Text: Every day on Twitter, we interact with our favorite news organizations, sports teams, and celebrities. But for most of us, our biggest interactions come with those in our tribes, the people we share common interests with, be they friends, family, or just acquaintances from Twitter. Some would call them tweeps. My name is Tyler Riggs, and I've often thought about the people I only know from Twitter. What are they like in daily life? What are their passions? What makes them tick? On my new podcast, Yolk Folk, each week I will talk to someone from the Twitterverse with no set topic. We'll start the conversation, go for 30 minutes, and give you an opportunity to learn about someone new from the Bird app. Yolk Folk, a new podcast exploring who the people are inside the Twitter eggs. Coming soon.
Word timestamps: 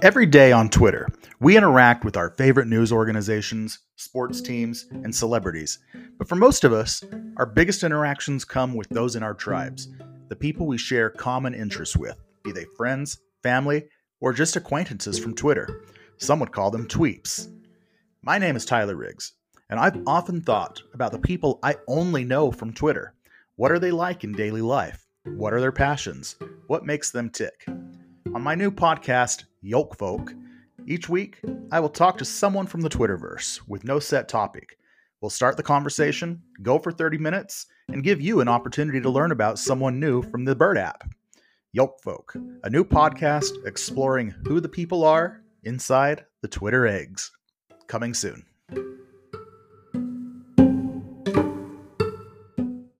Every 0.00 0.26
day 0.26 0.52
on 0.52 0.68
Twitter, 0.68 1.08
we 1.40 1.56
interact 1.56 2.04
with 2.04 2.16
our 2.16 2.30
favorite 2.30 2.68
news 2.68 2.92
organizations, 2.92 3.80
sports 3.96 4.40
teams, 4.40 4.86
and 4.92 5.12
celebrities. 5.12 5.80
But 6.18 6.28
for 6.28 6.36
most 6.36 6.62
of 6.62 6.72
us, 6.72 7.02
our 7.36 7.46
biggest 7.46 7.82
interactions 7.82 8.44
come 8.44 8.74
with 8.74 8.88
those 8.90 9.16
in 9.16 9.24
our 9.24 9.34
tribes, 9.34 9.88
the 10.28 10.36
people 10.36 10.68
we 10.68 10.78
share 10.78 11.10
common 11.10 11.52
interests 11.52 11.96
with, 11.96 12.16
be 12.44 12.52
they 12.52 12.66
friends, 12.76 13.18
family, 13.42 13.86
or 14.20 14.32
just 14.32 14.54
acquaintances 14.54 15.18
from 15.18 15.34
Twitter. 15.34 15.82
Some 16.18 16.38
would 16.38 16.52
call 16.52 16.70
them 16.70 16.86
tweeps. 16.86 17.48
My 18.22 18.38
name 18.38 18.54
is 18.54 18.64
Tyler 18.64 18.94
Riggs, 18.94 19.32
and 19.68 19.80
I've 19.80 20.00
often 20.06 20.42
thought 20.42 20.80
about 20.94 21.10
the 21.10 21.18
people 21.18 21.58
I 21.64 21.74
only 21.88 22.22
know 22.22 22.52
from 22.52 22.72
Twitter. 22.72 23.14
What 23.56 23.72
are 23.72 23.80
they 23.80 23.90
like 23.90 24.22
in 24.22 24.30
daily 24.30 24.62
life? 24.62 25.08
What 25.24 25.52
are 25.52 25.60
their 25.60 25.72
passions? 25.72 26.36
What 26.68 26.86
makes 26.86 27.10
them 27.10 27.30
tick? 27.30 27.66
On 28.34 28.42
my 28.42 28.54
new 28.54 28.70
podcast, 28.70 29.44
Yolk 29.62 29.96
Folk, 29.96 30.34
each 30.86 31.08
week 31.08 31.40
I 31.72 31.80
will 31.80 31.88
talk 31.88 32.18
to 32.18 32.24
someone 32.24 32.66
from 32.66 32.82
the 32.82 32.88
Twitterverse 32.88 33.60
with 33.66 33.84
no 33.84 33.98
set 33.98 34.28
topic. 34.28 34.78
We'll 35.20 35.30
start 35.30 35.56
the 35.56 35.62
conversation, 35.62 36.42
go 36.62 36.78
for 36.78 36.92
30 36.92 37.18
minutes, 37.18 37.66
and 37.88 38.04
give 38.04 38.20
you 38.20 38.40
an 38.40 38.48
opportunity 38.48 39.00
to 39.00 39.10
learn 39.10 39.32
about 39.32 39.58
someone 39.58 39.98
new 39.98 40.22
from 40.22 40.44
the 40.44 40.54
Bird 40.54 40.76
app. 40.76 41.08
Yolk 41.72 42.02
Folk, 42.02 42.34
a 42.64 42.70
new 42.70 42.84
podcast 42.84 43.64
exploring 43.64 44.34
who 44.46 44.60
the 44.60 44.68
people 44.68 45.04
are 45.04 45.42
inside 45.64 46.26
the 46.42 46.48
Twitter 46.48 46.86
eggs. 46.86 47.30
Coming 47.86 48.14
soon. 48.14 48.44